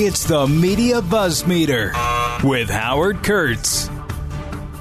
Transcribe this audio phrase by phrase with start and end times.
[0.00, 1.90] It's the Media Buzz Meter
[2.44, 3.88] with Howard Kurtz.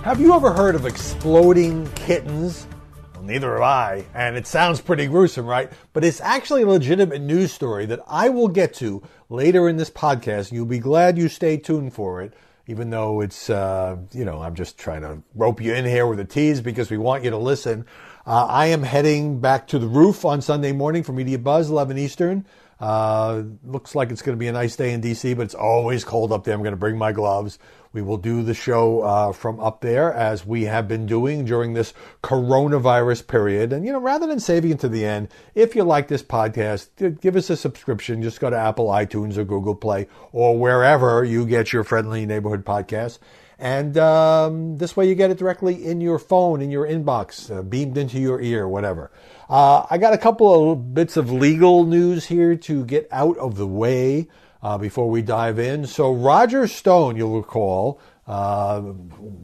[0.04, 2.68] Have you ever heard of exploding kittens?
[3.16, 5.72] Well, neither have I, and it sounds pretty gruesome, right?
[5.94, 9.90] But it's actually a legitimate news story that I will get to later in this
[9.90, 10.52] podcast.
[10.52, 12.36] You'll be glad you stay tuned for it,
[12.68, 16.20] even though it's, uh, you know, I'm just trying to rope you in here with
[16.20, 17.88] a tease because we want you to listen.
[18.28, 21.98] Uh, I am heading back to the roof on Sunday morning for Media Buzz, 11
[21.98, 22.46] Eastern.
[22.80, 26.04] Uh, looks like it's going to be a nice day in DC, but it's always
[26.04, 26.54] cold up there.
[26.54, 27.58] I'm going to bring my gloves.
[27.94, 31.74] We will do the show uh, from up there as we have been doing during
[31.74, 33.74] this coronavirus period.
[33.74, 37.20] And, you know, rather than saving it to the end, if you like this podcast,
[37.22, 38.22] give us a subscription.
[38.22, 42.66] Just go to Apple, iTunes, or Google Play, or wherever you get your friendly neighborhood
[42.66, 43.18] podcasts.
[43.60, 47.64] And um, this way you get it directly in your phone, in your inbox, uh,
[47.64, 49.12] beamed into your ear, whatever.
[49.50, 53.56] Uh, I got a couple of bits of legal news here to get out of
[53.56, 54.28] the way
[54.62, 55.88] uh, before we dive in.
[55.88, 58.82] So, Roger Stone, you'll recall, uh,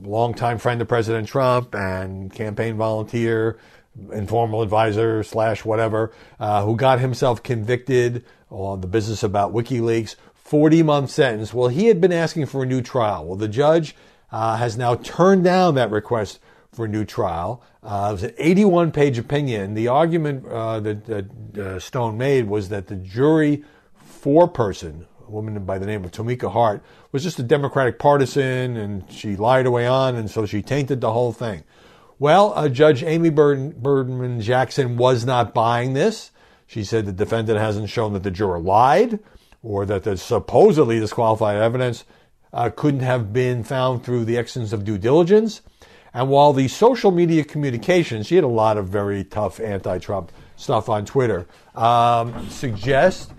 [0.03, 3.57] longtime friend of President Trump and campaign volunteer,
[4.11, 10.15] informal advisor slash whatever, uh, who got himself convicted on the business about WikiLeaks,
[10.53, 11.51] 40 month sentence.
[11.51, 13.25] Well, he had been asking for a new trial.
[13.25, 13.95] Well, the judge
[14.31, 16.39] uh, has now turned down that request
[16.71, 17.63] for a new trial.
[17.81, 19.73] Uh, it was an 81 page opinion.
[19.73, 23.63] The argument uh, that, that uh, Stone made was that the jury
[24.21, 29.11] foreperson, a woman by the name of Tomeka Hart, was just a Democratic partisan and
[29.11, 31.63] she lied her way on, and so she tainted the whole thing.
[32.19, 36.29] Well, uh, Judge Amy Berman Jackson was not buying this.
[36.67, 39.17] She said the defendant hasn't shown that the juror lied
[39.63, 42.03] or that the supposedly disqualified evidence
[42.51, 45.61] uh, couldn't have been found through the exercise of due diligence.
[46.13, 50.31] And while the social media communications, she had a lot of very tough anti Trump
[50.55, 53.31] stuff on Twitter, um, suggest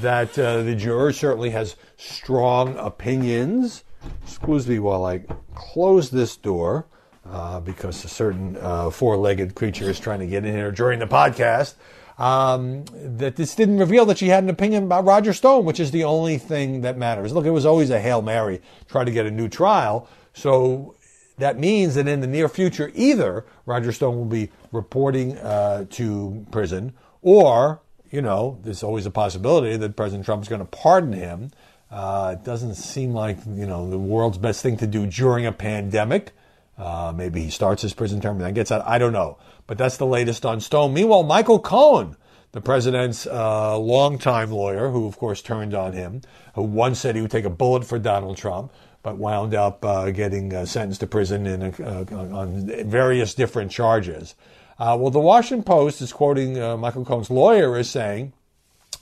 [0.00, 3.84] that uh, the juror certainly has strong opinions.
[4.24, 5.18] Excuse me while I
[5.54, 6.86] close this door
[7.28, 10.98] uh, because a certain uh, four legged creature is trying to get in here during
[10.98, 11.74] the podcast.
[12.18, 15.90] Um, that this didn't reveal that she had an opinion about Roger Stone, which is
[15.90, 17.32] the only thing that matters.
[17.32, 20.08] Look, it was always a Hail Mary, try to get a new trial.
[20.34, 20.94] So
[21.38, 26.46] that means that in the near future, either Roger Stone will be reporting uh, to
[26.50, 27.80] prison, or
[28.12, 31.50] you know, there's always a possibility that President Trump is going to pardon him.
[31.90, 35.52] Uh, it doesn't seem like you know the world's best thing to do during a
[35.52, 36.32] pandemic.
[36.78, 38.82] Uh, maybe he starts his prison term and then gets out.
[38.86, 40.94] I don't know, but that's the latest on Stone.
[40.94, 42.16] Meanwhile, Michael Cohen,
[42.52, 46.22] the president's uh, longtime lawyer, who of course turned on him,
[46.54, 48.72] who once said he would take a bullet for Donald Trump,
[49.02, 52.04] but wound up uh, getting uh, sentenced to prison in a, uh,
[52.36, 54.34] on various different charges.
[54.78, 58.32] Uh, well, the Washington Post is quoting uh, Michael Cohen's lawyer as saying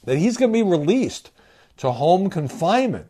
[0.04, 1.30] that he's going to be released
[1.78, 3.06] to home confinement.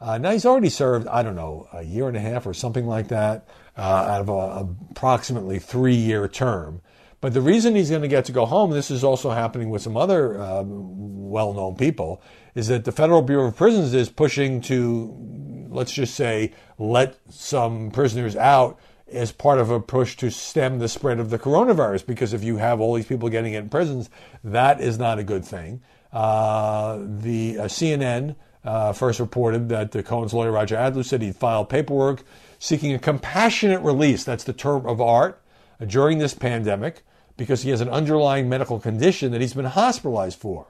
[0.00, 3.08] Now he's already served, I don't know, a year and a half or something like
[3.08, 3.48] that
[3.82, 6.80] out of a, approximately three-year term.
[7.20, 9.80] But the reason he's going to get to go home, this is also happening with
[9.80, 12.20] some other uh, well known people,
[12.54, 17.90] is that the Federal Bureau of Prisons is pushing to, let's just say, let some
[17.90, 18.78] prisoners out
[19.10, 22.04] as part of a push to stem the spread of the coronavirus.
[22.04, 24.10] Because if you have all these people getting in prisons,
[24.42, 25.80] that is not a good thing.
[26.12, 31.36] Uh, the uh, CNN uh, first reported that the Cohen's lawyer Roger Adler said he'd
[31.36, 32.22] filed paperwork
[32.58, 34.24] seeking a compassionate release.
[34.24, 35.40] That's the term of art
[35.80, 37.02] uh, during this pandemic
[37.36, 40.66] because he has an underlying medical condition that he's been hospitalized for.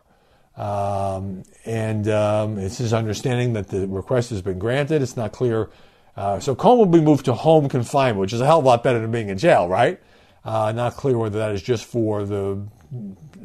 [0.56, 5.02] Um, and um, it's his understanding that the request has been granted.
[5.02, 5.70] It's not clear.
[6.16, 8.68] Uh, so Cohen will be moved to home confinement, which is a hell of a
[8.68, 10.00] lot better than being in jail, right?
[10.44, 12.62] Uh, not clear whether that is just for the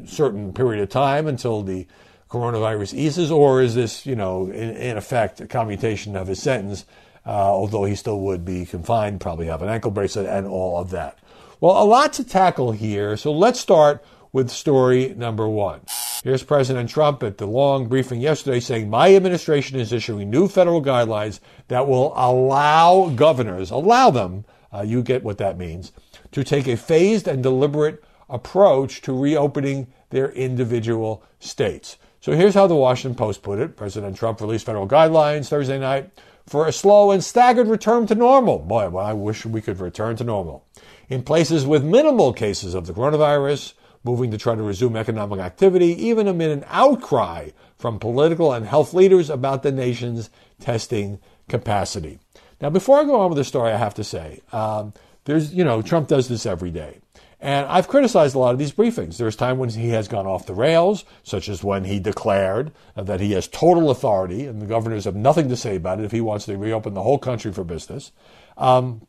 [0.06, 1.86] certain period of time until the
[2.28, 6.84] coronavirus eases, or is this, you know, in, in effect, a commutation of his sentence,
[7.26, 10.90] uh, although he still would be confined, probably have an ankle bracelet and all of
[10.90, 11.18] that.
[11.60, 15.80] Well, a lot to tackle here, so let's start with story number one.
[16.22, 20.82] Here's President Trump at the long briefing yesterday saying, My administration is issuing new federal
[20.82, 25.92] guidelines that will allow governors, allow them, uh, you get what that means,
[26.32, 31.96] to take a phased and deliberate approach to reopening their individual states.
[32.20, 36.10] So here's how the Washington Post put it President Trump released federal guidelines Thursday night
[36.50, 38.58] for a slow and staggered return to normal.
[38.58, 40.66] Boy, I wish we could return to normal
[41.08, 45.94] in places with minimal cases of the coronavirus, moving to try to resume economic activity,
[46.04, 52.18] even amid an outcry from political and health leaders about the nation's testing capacity.
[52.60, 54.92] Now, before I go on with the story, I have to say, um,
[55.26, 56.98] there's, you know, Trump does this every day.
[57.40, 59.16] And I've criticized a lot of these briefings.
[59.16, 63.20] There's time when he has gone off the rails, such as when he declared that
[63.20, 66.20] he has total authority and the governors have nothing to say about it if he
[66.20, 68.12] wants to reopen the whole country for business.
[68.58, 69.06] Um,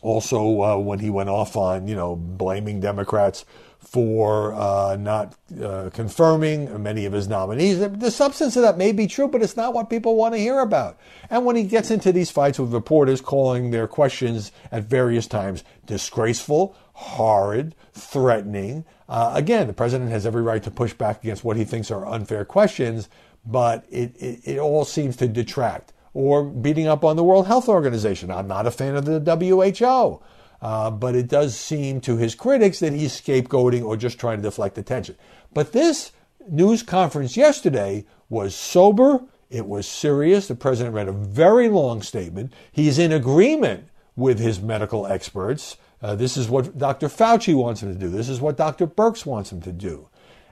[0.00, 3.44] also, uh, when he went off on, you know, blaming Democrats
[3.78, 7.78] for uh, not uh, confirming many of his nominees.
[7.78, 10.58] The substance of that may be true, but it's not what people want to hear
[10.58, 10.98] about.
[11.30, 15.62] And when he gets into these fights with reporters, calling their questions at various times
[15.86, 21.56] disgraceful, horrid, threatening, uh, again, the president has every right to push back against what
[21.56, 23.08] he thinks are unfair questions,
[23.44, 25.92] but it, it, it all seems to detract.
[26.12, 28.30] Or beating up on the World Health Organization.
[28.30, 30.22] I'm not a fan of the WHO.
[30.62, 34.42] Uh, but it does seem to his critics that he's scapegoating or just trying to
[34.42, 35.14] deflect attention.
[35.52, 36.12] But this
[36.48, 39.20] news conference yesterday was sober,
[39.50, 40.48] it was serious.
[40.48, 42.54] The president read a very long statement.
[42.72, 45.76] He's in agreement with his medical experts.
[46.02, 47.08] Uh, this is what Dr.
[47.08, 48.08] Fauci wants him to do.
[48.08, 48.86] This is what Dr.
[48.86, 50.08] Birx wants him to do.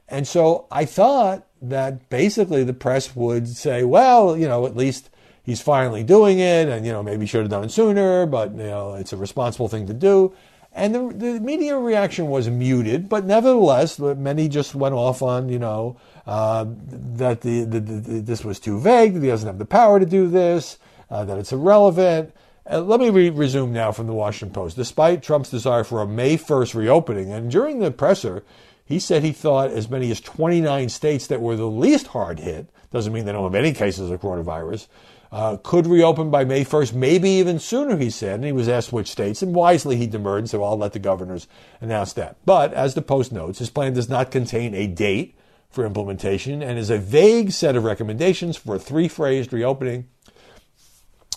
[0.09, 5.11] And so I thought that basically the press would say, well, you know, at least
[5.45, 8.65] he's finally doing it, and you know maybe should have done it sooner, but you
[8.65, 10.35] know it's a responsible thing to do.
[10.77, 15.59] And the, the media reaction was muted, but nevertheless, many just went off on you
[15.59, 19.67] know uh, that the, the, the, this was too vague, that he doesn't have the
[19.67, 20.79] power to do this,
[21.11, 22.35] uh, that it's irrelevant.
[22.71, 24.77] Uh, let me re- resume now from the Washington Post.
[24.77, 28.43] Despite Trump's desire for a May 1st reopening, and during the presser,
[28.87, 32.69] he said he thought as many as 29 states that were the least hard hit,
[32.91, 34.87] doesn't mean they don't have any cases of coronavirus,
[35.31, 38.37] uh, could reopen by May 1st, maybe even sooner, he said.
[38.37, 40.93] And he was asked which states, and wisely he demurred and said, well, I'll let
[40.93, 41.49] the governors
[41.81, 42.37] announce that.
[42.47, 45.35] But as the Post notes, his plan does not contain a date
[45.69, 50.09] for implementation and is a vague set of recommendations for a three phased reopening.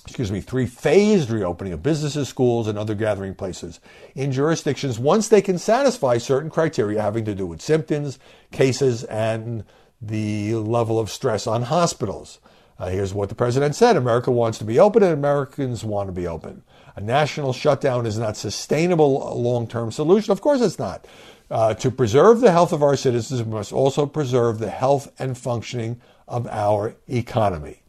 [0.07, 3.81] Excuse me, three phased reopening of businesses, schools, and other gathering places
[4.15, 8.17] in jurisdictions once they can satisfy certain criteria having to do with symptoms,
[8.49, 9.65] cases, and
[10.01, 12.39] the level of stress on hospitals.
[12.79, 16.13] Uh, here's what the president said America wants to be open and Americans want to
[16.13, 16.63] be open.
[16.95, 20.31] A national shutdown is not sustainable long term solution.
[20.31, 21.05] Of course it's not.
[21.51, 25.37] Uh, to preserve the health of our citizens, we must also preserve the health and
[25.37, 25.99] functioning
[26.29, 27.81] of our economy.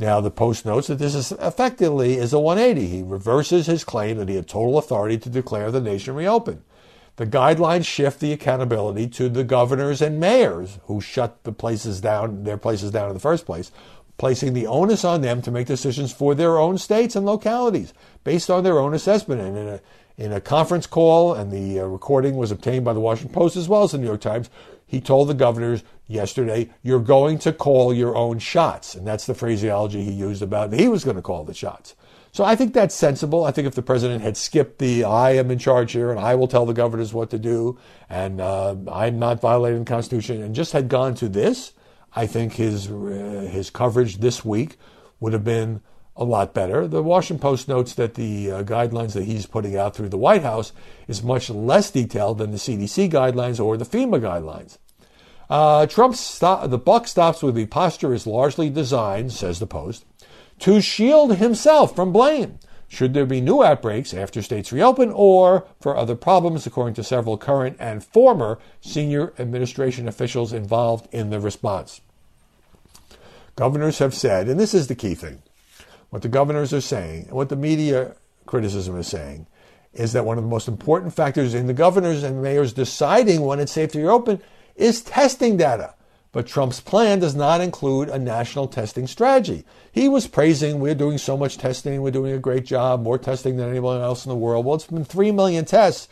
[0.00, 2.88] Now, the Post notes that this is effectively is a 180.
[2.88, 6.62] He reverses his claim that he had total authority to declare the nation reopened.
[7.16, 12.44] The guidelines shift the accountability to the governors and mayors who shut the places down,
[12.44, 13.72] their places down in the first place,
[14.16, 17.92] placing the onus on them to make decisions for their own states and localities
[18.24, 19.42] based on their own assessment.
[19.42, 19.80] And in a,
[20.16, 23.68] in a conference call, and the uh, recording was obtained by the Washington Post as
[23.68, 24.48] well as the New York Times,
[24.90, 28.96] he told the governors yesterday, You're going to call your own shots.
[28.96, 31.94] And that's the phraseology he used about he was going to call the shots.
[32.32, 33.44] So I think that's sensible.
[33.44, 36.34] I think if the president had skipped the I am in charge here and I
[36.34, 37.78] will tell the governors what to do
[38.08, 41.72] and uh, I'm not violating the Constitution and just had gone to this,
[42.14, 44.76] I think his uh, his coverage this week
[45.20, 45.82] would have been
[46.20, 46.86] a lot better.
[46.86, 50.42] The Washington Post notes that the uh, guidelines that he's putting out through the White
[50.42, 50.72] House
[51.08, 54.76] is much less detailed than the CDC guidelines or the FEMA guidelines.
[55.48, 60.04] Uh, Trump's stop, the buck stops with the posture is largely designed, says the Post,
[60.60, 65.96] to shield himself from blame should there be new outbreaks after states reopen or for
[65.96, 72.00] other problems, according to several current and former senior administration officials involved in the response.
[73.54, 75.40] Governors have said, and this is the key thing
[76.10, 79.46] what the governors are saying, and what the media criticism is saying,
[79.92, 83.58] is that one of the most important factors in the governors and mayors deciding when
[83.58, 84.40] it's safe to reopen
[84.76, 85.94] is testing data.
[86.32, 89.64] But Trump's plan does not include a national testing strategy.
[89.90, 93.56] He was praising, we're doing so much testing, we're doing a great job, more testing
[93.56, 94.64] than anyone else in the world.
[94.64, 96.08] Well, it's been 3 million tests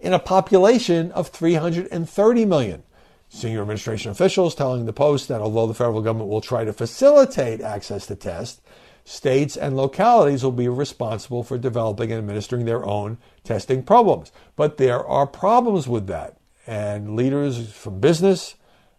[0.00, 2.82] in a population of 330 million.
[3.28, 7.60] Senior administration officials telling the Post that although the federal government will try to facilitate
[7.60, 8.60] access to tests,
[9.04, 14.32] states and localities will be responsible for developing and administering their own testing programs.
[14.56, 16.36] But there are problems with that.
[16.66, 18.54] And leaders from business,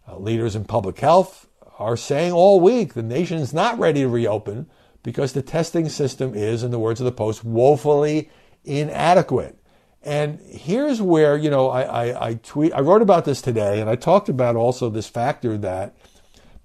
[0.08, 4.08] uh, leaders in public health are saying all week the nation is not ready to
[4.08, 4.68] reopen
[5.02, 8.30] because the testing system is, in the words of the Post, woefully
[8.64, 9.58] inadequate.
[10.02, 13.88] And here's where, you know, I, I, I, tweet, I wrote about this today, and
[13.88, 15.96] I talked about also this factor that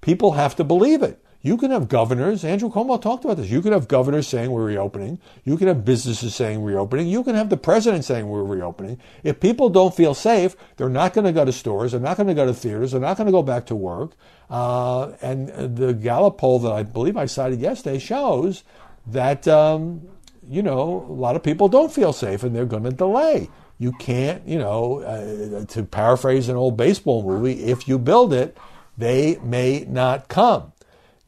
[0.01, 1.23] people have to believe it.
[1.41, 3.49] You can have governors, Andrew Cuomo talked about this.
[3.49, 5.19] You can have governors saying we're reopening.
[5.43, 7.07] You can have businesses saying reopening.
[7.07, 8.99] You can have the president saying we're reopening.
[9.23, 11.91] If people don't feel safe, they're not going to go to stores.
[11.91, 12.91] They're not going to go to theaters.
[12.91, 14.11] They're not going to go back to work.
[14.49, 18.63] Uh, and the Gallup poll that I believe I cited yesterday shows
[19.05, 20.01] that, um,
[20.49, 23.91] you know, a lot of people don't feel safe and they're going to delay you
[23.93, 28.57] can't, you know, uh, to paraphrase an old baseball movie, if you build it,
[28.97, 30.73] they may not come.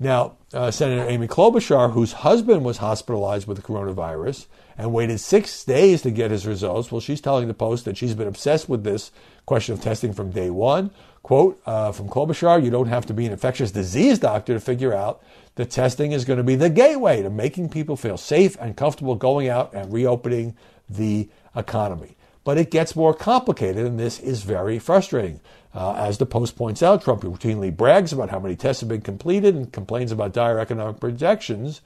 [0.02, 4.46] Now, uh, Senator Amy Klobuchar, whose husband was hospitalized with the coronavirus
[4.78, 8.16] and waited six days to get his results, well, she's telling the Post that she's
[8.16, 9.12] been obsessed with this
[9.46, 10.92] question of testing from day one.
[11.22, 14.94] Quote uh, from Klobuchar, you don't have to be an infectious disease doctor to figure
[14.94, 15.22] out
[15.56, 19.16] that testing is going to be the gateway to making people feel safe and comfortable
[19.16, 20.56] going out and reopening
[20.90, 21.28] the
[21.58, 22.16] economy.
[22.50, 25.40] But it gets more complicated, and this is very frustrating.
[25.72, 29.02] Uh, as the Post points out, Trump routinely brags about how many tests have been
[29.02, 31.82] completed and complains about dire economic projections.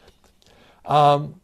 [0.85, 1.41] Um,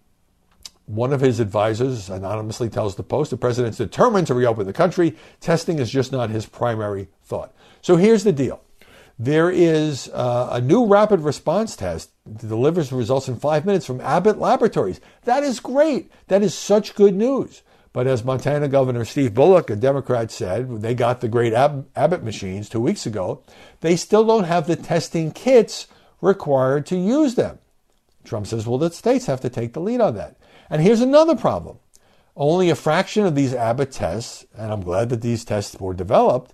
[0.86, 5.18] one of his advisors anonymously tells the Post the president's determined to reopen the country.
[5.42, 7.54] Testing is just not his primary thought.
[7.82, 8.62] So here's the deal
[9.20, 14.00] there is uh, a new rapid response test that delivers results in five minutes from
[14.00, 15.02] Abbott Laboratories.
[15.26, 16.10] That is great.
[16.30, 17.64] That is such good news.
[17.92, 22.24] But as Montana Governor Steve Bullock, a Democrat, said, they got the great Ab- Abbott
[22.24, 23.44] machines two weeks ago.
[23.82, 25.88] They still don't have the testing kits
[26.22, 27.58] required to use them.
[28.24, 30.38] Trump says, well, the states have to take the lead on that.
[30.70, 31.80] And here's another problem.
[32.36, 36.54] Only a fraction of these Abbott tests, and I'm glad that these tests were developed,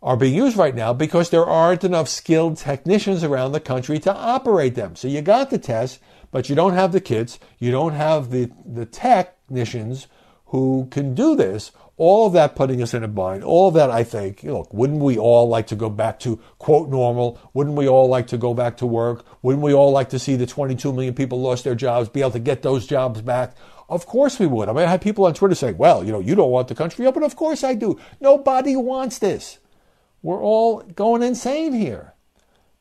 [0.00, 4.14] are being used right now because there aren't enough skilled technicians around the country to
[4.14, 4.94] operate them.
[4.94, 5.98] So you got the tests,
[6.30, 10.06] but you don't have the kits, you don't have the, the technicians
[10.48, 11.72] who can do this.
[11.96, 13.42] All of that putting us in a bind.
[13.42, 16.88] All of that, I think, look, wouldn't we all like to go back to quote
[16.88, 17.40] normal?
[17.54, 19.26] Wouldn't we all like to go back to work?
[19.42, 22.30] Wouldn't we all like to see the 22 million people lost their jobs, be able
[22.32, 23.56] to get those jobs back?
[23.88, 24.68] Of course we would.
[24.68, 26.74] I mean, I had people on Twitter saying, well, you know, you don't want the
[26.74, 27.22] country open.
[27.24, 27.98] Of course I do.
[28.20, 29.58] Nobody wants this.
[30.22, 32.14] We're all going insane here.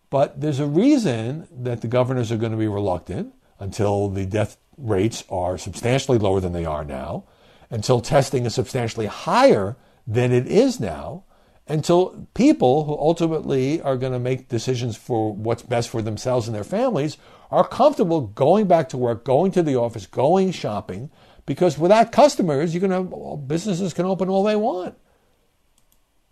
[0.10, 4.58] But there's a reason that the governors are going to be reluctant until the death
[4.78, 7.26] rates are substantially lower than they are now
[7.70, 11.24] until testing is substantially higher than it is now,
[11.68, 16.56] until people who ultimately are going to make decisions for what's best for themselves and
[16.56, 17.18] their families
[17.52, 21.10] are comfortable going back to work, going to the office, going shopping,
[21.46, 24.96] because without customers, you can have businesses can open all they want.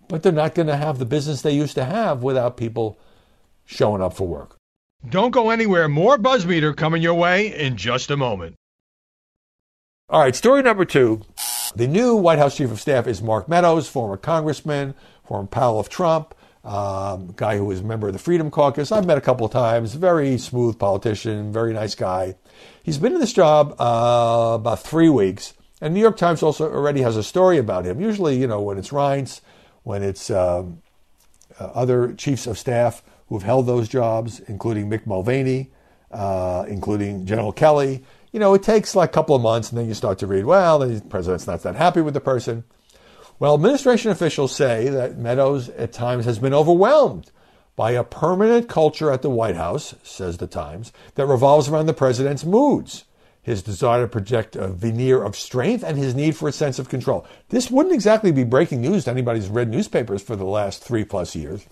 [0.08, 3.00] But they're not going to have the business they used to have without people
[3.66, 4.58] showing up for work.
[5.10, 5.88] Don't go anywhere.
[5.88, 8.56] More Buzzmeter coming your way in just a moment.
[10.08, 11.22] All right, story number two.
[11.76, 14.94] The new White House Chief of Staff is Mark Meadows, former congressman,
[15.28, 18.92] former pal of Trump, um, guy who was a member of the Freedom Caucus.
[18.92, 19.96] I've met a couple of times.
[19.96, 22.36] Very smooth politician, very nice guy.
[22.84, 27.02] He's been in this job uh, about three weeks, and New York Times also already
[27.02, 28.00] has a story about him.
[28.00, 29.42] Usually, you know, when it's Reince,
[29.82, 30.84] when it's um,
[31.60, 35.72] uh, other chiefs of staff who've held those jobs, including Mick Mulvaney,
[36.12, 38.04] uh, including General Kelly
[38.36, 40.44] you know, it takes like a couple of months and then you start to read,
[40.44, 42.66] well, the president's not that happy with the person.
[43.40, 47.32] Well, administration officials say that Meadows at times has been overwhelmed
[47.78, 51.94] by a permanent culture at the White House, says the Times, that revolves around the
[51.94, 53.06] president's moods,
[53.42, 56.90] his desire to project a veneer of strength, and his need for a sense of
[56.90, 57.26] control.
[57.48, 61.06] This wouldn't exactly be breaking news to anybody who's read newspapers for the last three
[61.06, 61.66] plus years.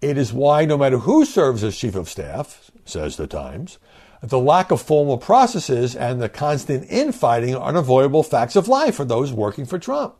[0.00, 3.78] It is why no matter who serves as chief of staff, says the Times,
[4.22, 9.04] the lack of formal processes and the constant infighting are unavoidable facts of life for
[9.04, 10.16] those working for Trump.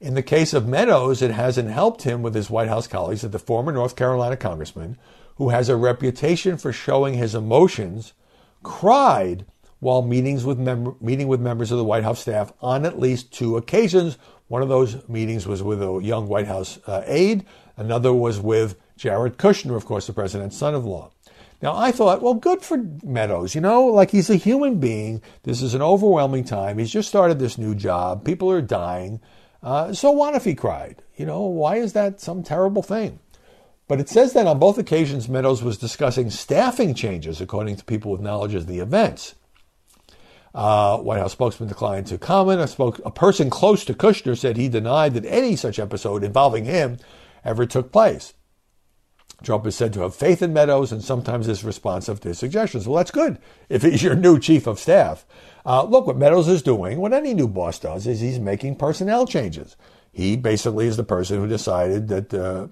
[0.00, 3.32] In the case of Meadows, it hasn't helped him with his White House colleagues that
[3.32, 4.96] the former North Carolina congressman,
[5.36, 8.12] who has a reputation for showing his emotions,
[8.62, 9.44] cried
[9.80, 13.32] while meetings with mem- meeting with members of the White House staff on at least
[13.32, 14.18] two occasions.
[14.48, 17.44] One of those meetings was with a young White House uh, aide.
[17.76, 21.12] Another was with Jared Kushner, of course, the president's son-in-law.
[21.60, 23.54] Now, I thought, well, good for Meadows.
[23.54, 25.22] You know, like he's a human being.
[25.42, 26.78] This is an overwhelming time.
[26.78, 28.24] He's just started this new job.
[28.24, 29.20] People are dying.
[29.62, 31.02] Uh, so what if he cried?
[31.16, 33.18] You know, why is that some terrible thing?
[33.88, 38.12] But it says that on both occasions, Meadows was discussing staffing changes, according to people
[38.12, 39.34] with knowledge of the events.
[40.54, 42.60] Uh, White House spokesman declined to comment.
[42.60, 46.66] A, spoke, a person close to Kushner said he denied that any such episode involving
[46.66, 46.98] him
[47.44, 48.34] ever took place.
[49.42, 52.88] Trump is said to have faith in Meadows and sometimes is responsive to his suggestions.
[52.88, 55.24] Well, that's good if he's your new chief of staff.
[55.64, 59.26] Uh, look, what Meadows is doing, what any new boss does, is he's making personnel
[59.26, 59.76] changes.
[60.12, 62.66] He basically is the person who decided that uh,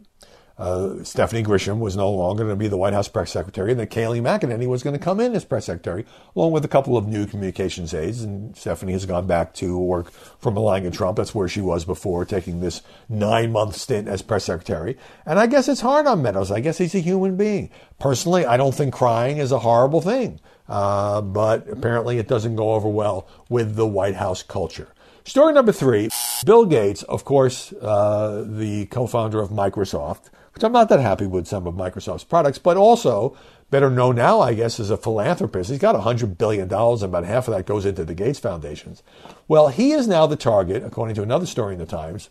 [0.58, 3.80] uh, Stephanie Grisham was no longer going to be the White House press secretary, and
[3.80, 6.96] that Kayleigh McEnany was going to come in as press secretary, along with a couple
[6.96, 8.22] of new communications aides.
[8.22, 11.18] And Stephanie has gone back to work for Melania Trump.
[11.18, 14.96] That's where she was before, taking this nine month stint as press secretary.
[15.26, 16.50] And I guess it's hard on Meadows.
[16.50, 17.70] I guess he's a human being.
[17.98, 22.72] Personally, I don't think crying is a horrible thing, uh, but apparently it doesn't go
[22.72, 24.88] over well with the White House culture.
[25.25, 26.08] Story number three
[26.44, 31.26] Bill Gates, of course, uh, the co founder of Microsoft, which I'm not that happy
[31.26, 33.36] with some of Microsoft's products, but also
[33.70, 35.68] better known now, I guess, as a philanthropist.
[35.68, 39.02] He's got $100 billion, and about half of that goes into the Gates Foundations.
[39.48, 42.30] Well, he is now the target, according to another story in the Times,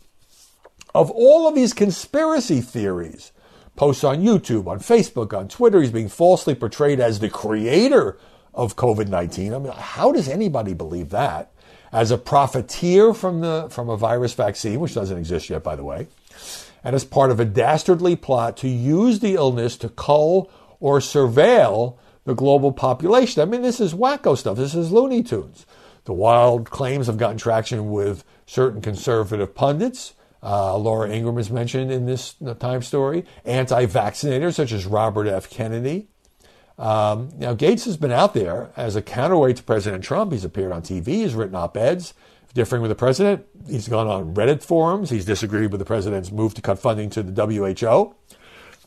[0.96, 3.32] of all of these conspiracy theories.
[3.76, 5.80] Posts on YouTube, on Facebook, on Twitter.
[5.80, 8.18] He's being falsely portrayed as the creator
[8.56, 9.54] of COVID 19.
[9.54, 11.52] I mean, how does anybody believe that?
[11.92, 15.84] As a profiteer from, the, from a virus vaccine, which doesn't exist yet, by the
[15.84, 16.08] way,
[16.86, 21.98] and as part of a dastardly plot to use the illness to cull or surveil
[22.26, 23.42] the global population.
[23.42, 24.56] I mean, this is wacko stuff.
[24.56, 25.66] This is Looney Tunes.
[26.06, 30.14] The wild claims have gotten traction with certain conservative pundits.
[30.44, 33.26] Uh, Laura Ingraham is mentioned in this Time story.
[33.46, 35.50] Anti vaccinators such as Robert F.
[35.50, 36.08] Kennedy.
[36.78, 40.34] Um, now, Gates has been out there as a counterweight to President Trump.
[40.34, 42.14] He's appeared on TV, he's written op eds
[42.56, 43.46] differing with the president.
[43.70, 45.12] He's gone on Reddit forums.
[45.12, 48.16] He's disagreed with the president's move to cut funding to the WHO.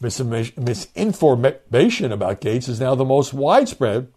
[0.01, 4.09] Misinformation about Gates is now the most widespread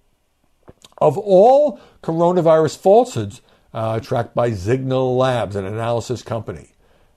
[0.97, 3.41] of all coronavirus falsehoods
[3.73, 6.69] uh, tracked by Zignal Labs, an analysis company.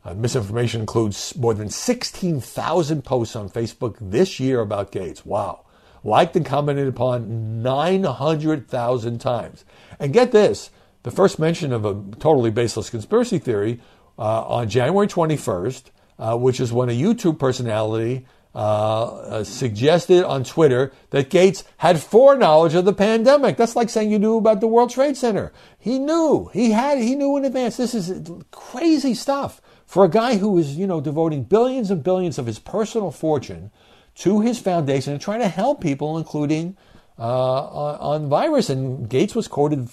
[0.04, 5.24] Uh, misinformation includes more than 16,000 posts on Facebook this year about Gates.
[5.24, 5.60] Wow.
[6.02, 9.64] Liked and commented upon 900,000 times.
[9.98, 10.70] And get this
[11.04, 13.80] the first mention of a totally baseless conspiracy theory
[14.18, 15.84] uh, on January 21st,
[16.18, 22.00] uh, which is when a YouTube personality uh, uh, suggested on Twitter that Gates had
[22.00, 23.56] foreknowledge of the pandemic.
[23.56, 25.52] That's like saying you knew about the World Trade Center.
[25.78, 26.50] He knew.
[26.52, 26.98] He had.
[26.98, 27.76] He knew in advance.
[27.76, 32.38] This is crazy stuff for a guy who is, you know, devoting billions and billions
[32.38, 33.72] of his personal fortune
[34.14, 36.76] to his foundation and trying to help people, including
[37.18, 38.70] uh, on, on virus.
[38.70, 39.88] And Gates was quoted,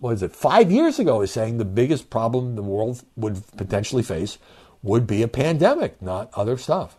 [0.00, 4.02] what is it, five years ago, as saying the biggest problem the world would potentially
[4.02, 4.38] face
[4.82, 6.96] would be a pandemic, not other stuff.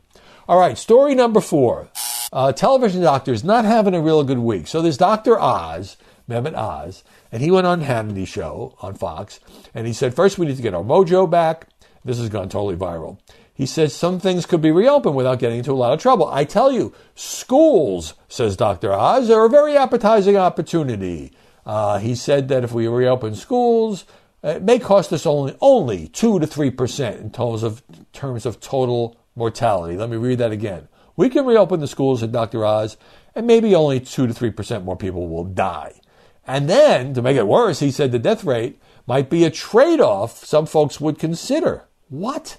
[0.47, 1.89] All right, story number four.
[2.33, 4.67] Uh, television doctors not having a real good week.
[4.67, 5.39] So there's Dr.
[5.39, 5.95] Oz,
[6.27, 9.39] Mehmet Oz, and he went on Hannity's show on Fox,
[9.73, 11.67] and he said, first we need to get our mojo back.
[12.03, 13.19] This has gone totally viral.
[13.53, 16.27] He says some things could be reopened without getting into a lot of trouble.
[16.27, 18.93] I tell you, schools, says Dr.
[18.93, 21.33] Oz, are a very appetizing opportunity.
[21.67, 24.05] Uh, he said that if we reopen schools,
[24.41, 28.59] it may cost us only only two to three percent in terms of terms of
[28.59, 29.95] total mortality.
[29.95, 30.87] Let me read that again.
[31.17, 32.63] We can reopen the schools said Dr.
[32.63, 32.95] Oz,
[33.35, 35.99] and maybe only 2 to 3% more people will die.
[36.45, 39.99] And then, to make it worse, he said the death rate might be a trade
[39.99, 41.85] off some folks would consider.
[42.07, 42.57] What?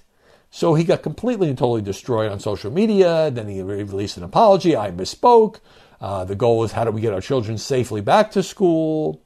[0.50, 3.30] So he got completely and totally destroyed on social media.
[3.30, 4.76] Then he released an apology.
[4.76, 5.60] I misspoke.
[6.00, 9.22] Uh, the goal is how do we get our children safely back to school?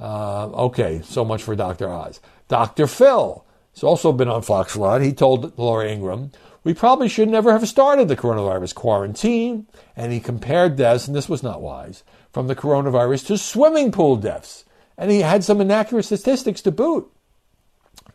[0.00, 1.88] Uh, okay, so much for Dr.
[1.88, 2.20] Oz.
[2.48, 2.86] Dr.
[2.86, 5.02] Phil has also been on Fox a lot.
[5.02, 6.32] He told Laura Ingraham,
[6.64, 9.66] we probably should never have started the coronavirus quarantine.
[9.94, 12.02] And he compared deaths, and this was not wise,
[12.32, 14.64] from the coronavirus to swimming pool deaths.
[14.98, 17.10] And he had some inaccurate statistics to boot.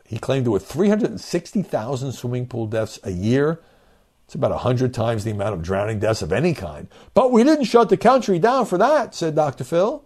[0.05, 3.61] He claimed there were 360,000 swimming pool deaths a year.
[4.31, 6.87] It's about 100 times the amount of drowning deaths of any kind.
[7.13, 9.65] But we didn't shut the country down for that, said Dr.
[9.65, 10.05] Phil.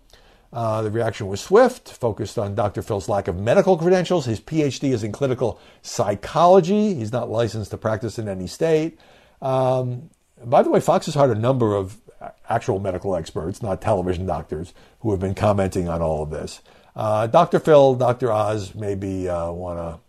[0.52, 2.82] Uh, the reaction was swift, focused on Dr.
[2.82, 4.26] Phil's lack of medical credentials.
[4.26, 6.96] His PhD is in clinical psychology.
[6.96, 8.98] He's not licensed to practice in any state.
[9.44, 10.10] Um,
[10.44, 12.02] by the way, Fox has hired a number of
[12.50, 16.62] actual medical experts, not television doctors, who have been commenting on all of this.
[16.96, 17.60] Uh, Dr.
[17.60, 18.32] Phil, Dr.
[18.32, 20.00] Oz, maybe uh, want to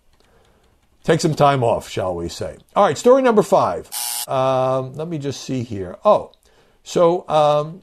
[1.06, 2.58] take some time off, shall we say.
[2.74, 3.88] All right, story number five.
[4.28, 5.96] Um, let me just see here.
[6.04, 6.32] Oh,
[6.82, 7.82] so um,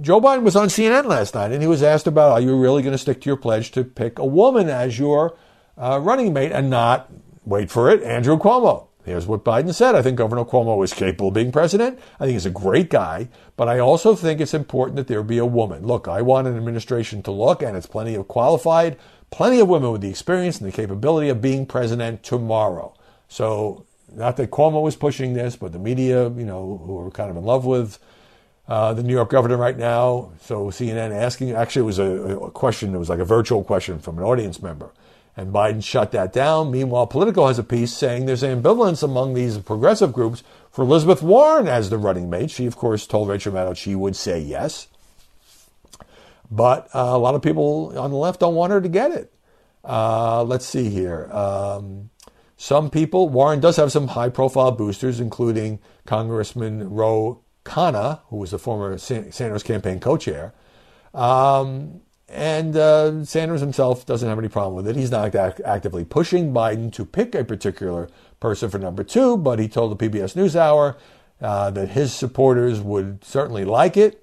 [0.00, 2.82] Joe Biden was on CNN last night and he was asked about are you really
[2.82, 5.36] going to stick to your pledge to pick a woman as your
[5.76, 7.10] uh, running mate and not,
[7.44, 8.86] wait for it, Andrew Cuomo.
[9.04, 9.94] Here's what Biden said.
[9.94, 11.98] I think Governor Cuomo is capable of being president.
[12.20, 15.38] I think he's a great guy, but I also think it's important that there be
[15.38, 15.86] a woman.
[15.86, 18.98] Look, I want an administration to look, and it's plenty of qualified,
[19.30, 22.94] plenty of women with the experience and the capability of being president tomorrow.
[23.28, 27.30] So, not that Cuomo was pushing this, but the media, you know, who are kind
[27.30, 27.98] of in love with
[28.70, 30.30] uh, the New York governor right now.
[30.42, 33.98] So CNN asking, actually, it was a, a, question, it was like a virtual question
[33.98, 34.90] from an audience member.
[35.36, 36.70] And Biden shut that down.
[36.70, 41.66] Meanwhile, Politico has a piece saying there's ambivalence among these progressive groups for Elizabeth Warren
[41.66, 42.50] as the running mate.
[42.50, 44.88] She, of course, told Rachel Maddow she would say yes.
[46.50, 49.32] But uh, a lot of people on the left don't want her to get it.
[49.84, 51.30] Uh, let's see here.
[51.32, 52.10] Um,
[52.56, 58.50] some people, Warren does have some high profile boosters, including Congressman Ro Khanna, who was
[58.50, 60.52] the former Sanders campaign co chair.
[61.14, 64.96] Um, and uh, Sanders himself doesn't have any problem with it.
[64.96, 68.08] He's not act- actively pushing Biden to pick a particular
[68.38, 70.96] person for number two, but he told the PBS NewsHour
[71.40, 74.19] uh, that his supporters would certainly like it.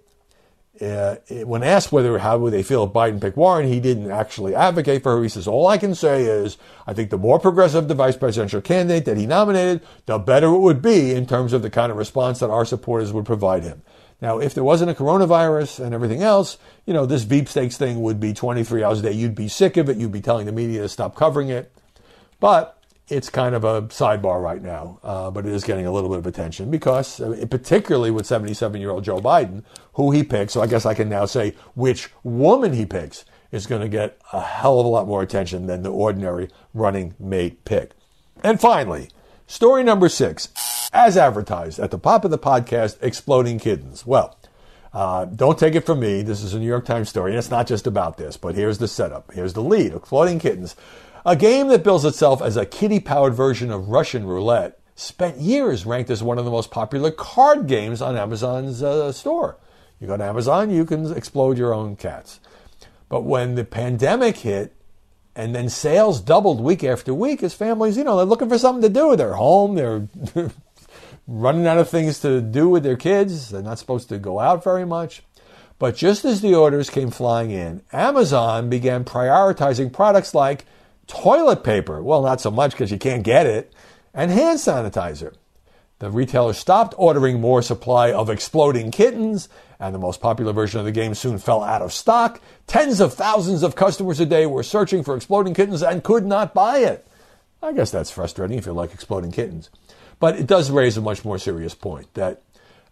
[0.79, 4.53] Uh, when asked whether how would they feel if Biden picked Warren, he didn't actually
[4.53, 5.23] advocate for her.
[5.23, 8.61] He says, "All I can say is, I think the more progressive the vice presidential
[8.61, 11.97] candidate that he nominated, the better it would be in terms of the kind of
[11.97, 13.81] response that our supporters would provide him."
[14.21, 18.01] Now, if there wasn't a coronavirus and everything else, you know, this Veep stakes thing
[18.01, 19.11] would be 23 hours a day.
[19.11, 19.97] You'd be sick of it.
[19.97, 21.71] You'd be telling the media to stop covering it.
[22.39, 22.76] But
[23.09, 26.19] it's kind of a sidebar right now, uh, but it is getting a little bit
[26.19, 30.61] of attention because, uh, particularly with 77 year old Joe Biden, who he picks, so
[30.61, 34.41] I guess I can now say which woman he picks is going to get a
[34.41, 37.91] hell of a lot more attention than the ordinary running mate pick.
[38.43, 39.09] And finally,
[39.47, 40.49] story number six,
[40.91, 44.05] as advertised at the top of the podcast, Exploding Kittens.
[44.05, 44.37] Well,
[44.91, 46.23] uh, don't take it from me.
[46.23, 48.79] This is a New York Times story, and it's not just about this, but here's
[48.79, 49.31] the setup.
[49.33, 50.75] Here's the lead Exploding Kittens
[51.25, 55.85] a game that bills itself as a kitty powered version of Russian roulette spent years
[55.85, 59.57] ranked as one of the most popular card games on Amazon's uh, store.
[59.99, 62.39] You go to Amazon, you can explode your own cats.
[63.09, 64.73] But when the pandemic hit,
[65.35, 68.81] and then sales doubled week after week as families, you know, they're looking for something
[68.81, 69.15] to do.
[69.15, 70.07] They're home, they're
[71.27, 73.51] running out of things to do with their kids.
[73.51, 75.21] They're not supposed to go out very much.
[75.77, 80.65] But just as the orders came flying in, Amazon began prioritizing products like
[81.07, 82.03] toilet paper.
[82.03, 83.73] Well, not so much because you can't get it,
[84.13, 85.33] and hand sanitizer.
[85.99, 90.85] The retailer stopped ordering more supply of exploding kittens, and the most popular version of
[90.85, 92.39] the game soon fell out of stock.
[92.67, 96.53] Tens of thousands of customers a day were searching for exploding kittens and could not
[96.53, 97.07] buy it.
[97.63, 99.71] I guess that's frustrating if you like exploding kittens.
[100.19, 102.41] But it does raise a much more serious point that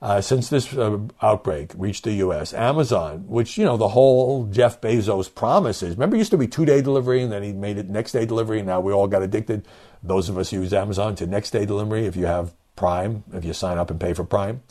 [0.06, 4.80] uh, since this uh, outbreak reached the U.S., Amazon, which, you know, the whole Jeff
[4.80, 7.90] Bezos promises, remember, it used to be two day delivery and then he made it
[7.90, 9.68] next day delivery, and now we all got addicted,
[10.04, 13.44] those of us who use Amazon, to next day delivery if you have Prime, if
[13.44, 14.62] you sign up and pay for Prime.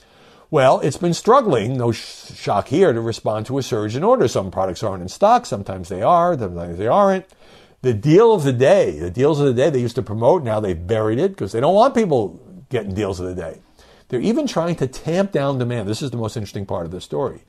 [0.53, 4.31] Well, it's been struggling, no sh- shock here, to respond to a surge in orders.
[4.31, 7.27] Some products aren't in stock, sometimes they are, sometimes they aren't.
[7.83, 10.61] The deal of the day, the deals of the day they used to promote, now
[10.61, 13.59] they've buried it because they don't want people getting deals of the day.
[14.15, 15.89] They're even trying to tamp down demand.
[15.89, 17.41] This is the most interesting part of the story.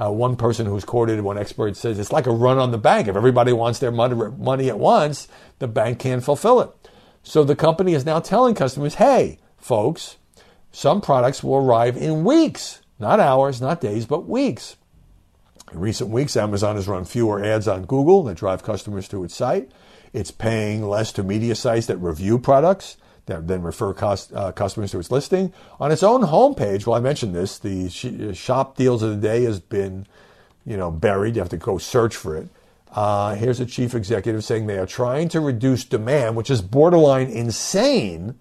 [0.00, 3.06] Uh, one person who's quoted, one expert says it's like a run on the bank.
[3.06, 5.28] If everybody wants their money at once,
[5.60, 6.70] the bank can't fulfill it.
[7.22, 10.16] So the company is now telling customers, hey, folks,
[10.72, 14.74] some products will arrive in weeks, not hours, not days, but weeks.
[15.72, 19.36] In recent weeks, Amazon has run fewer ads on Google that drive customers to its
[19.36, 19.70] site.
[20.12, 22.96] It's paying less to media sites that review products
[23.28, 25.52] that then refer cost, uh, customers to its listing.
[25.78, 29.44] On its own homepage, well, I mentioned this, the sh- shop deals of the day
[29.44, 30.06] has been,
[30.66, 31.36] you know, buried.
[31.36, 32.48] You have to go search for it.
[32.90, 37.28] Uh, here's a chief executive saying they are trying to reduce demand, which is borderline
[37.28, 38.34] insane,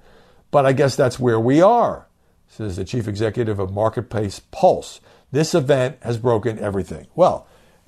[0.51, 2.07] but I guess that's where we are,
[2.47, 5.01] says the chief executive of Marketplace Pulse.
[5.31, 7.07] This event has broken everything.
[7.13, 7.45] Well,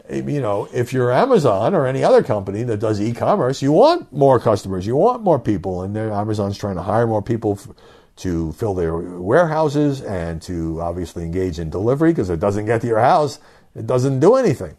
[0.09, 4.39] you know, if you're Amazon or any other company that does e-commerce, you want more
[4.39, 7.75] customers, you want more people, and Amazon's trying to hire more people f-
[8.17, 12.87] to fill their warehouses and to obviously engage in delivery because it doesn't get to
[12.87, 13.39] your house,
[13.75, 14.75] it doesn't do anything.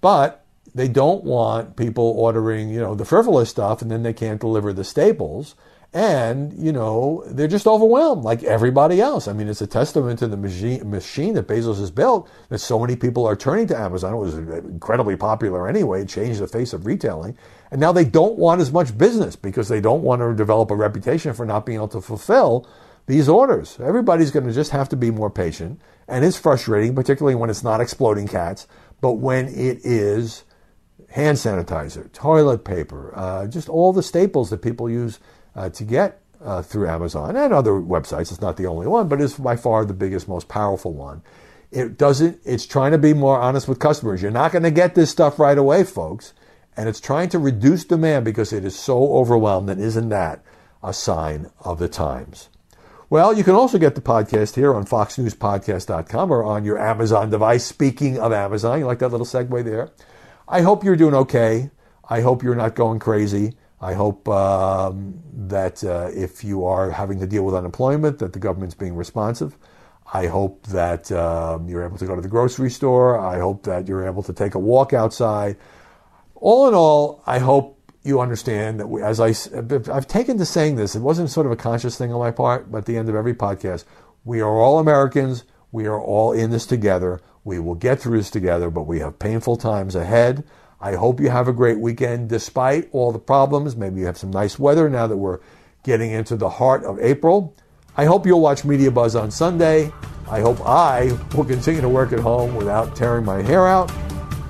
[0.00, 0.44] But
[0.74, 4.72] they don't want people ordering, you know, the frivolous stuff and then they can't deliver
[4.72, 5.54] the staples.
[5.94, 9.28] And, you know, they're just overwhelmed like everybody else.
[9.28, 12.96] I mean, it's a testament to the machine, that Bezos has built that so many
[12.96, 14.14] people are turning to Amazon.
[14.14, 17.36] It was incredibly popular anyway, it changed the face of retailing.
[17.70, 20.76] And now they don't want as much business because they don't want to develop a
[20.76, 22.66] reputation for not being able to fulfill
[23.06, 23.78] these orders.
[23.78, 25.78] Everybody's going to just have to be more patient.
[26.08, 28.66] And it's frustrating, particularly when it's not exploding cats,
[29.02, 30.44] but when it is
[31.10, 35.18] hand sanitizer, toilet paper, uh, just all the staples that people use
[35.54, 38.32] uh, to get uh, through Amazon and other websites.
[38.32, 41.22] It's not the only one, but it's by far the biggest, most powerful one.
[41.70, 42.40] It doesn't.
[42.44, 44.20] It's trying to be more honest with customers.
[44.20, 46.34] You're not going to get this stuff right away, folks,
[46.76, 49.70] and it's trying to reduce demand because it is so overwhelmed.
[49.70, 50.44] And isn't that
[50.82, 52.50] a sign of the times?
[53.08, 57.64] Well, you can also get the podcast here on FoxNewsPodcast.com or on your Amazon device.
[57.64, 59.90] Speaking of Amazon, you like that little segue there?
[60.48, 61.70] I hope you're doing okay.
[62.08, 63.56] I hope you're not going crazy.
[63.82, 68.38] I hope um, that uh, if you are having to deal with unemployment, that the
[68.38, 69.58] government's being responsive.
[70.14, 73.18] I hope that um, you're able to go to the grocery store.
[73.18, 75.56] I hope that you're able to take a walk outside.
[76.36, 79.34] All in all, I hope you understand that we, as I,
[79.92, 82.70] I've taken to saying this, it wasn't sort of a conscious thing on my part,
[82.70, 83.84] but at the end of every podcast,
[84.24, 85.44] we are all Americans.
[85.72, 87.20] We are all in this together.
[87.42, 90.44] We will get through this together, but we have painful times ahead.
[90.82, 93.76] I hope you have a great weekend despite all the problems.
[93.76, 95.38] Maybe you have some nice weather now that we're
[95.84, 97.54] getting into the heart of April.
[97.96, 99.92] I hope you'll watch Media Buzz on Sunday.
[100.28, 103.92] I hope I will continue to work at home without tearing my hair out.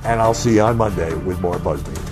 [0.05, 2.12] And I'll see you on Monday with more BuzzMe.